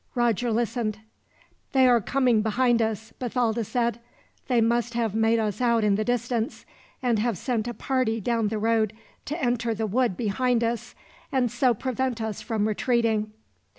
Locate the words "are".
1.87-2.01